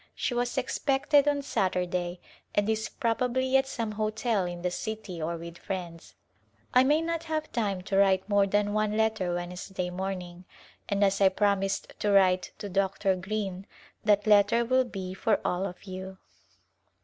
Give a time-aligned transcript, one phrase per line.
[0.15, 2.19] She was expected on Saturday,
[2.55, 6.15] and is, probably, at some hotel in the city or with friends.
[6.73, 10.45] I may not have time to write more than one letter Wednesday morning,
[10.89, 13.15] and as I promised to write to Dr.
[13.15, 13.67] Greene
[14.03, 16.17] that letter will be for all of you.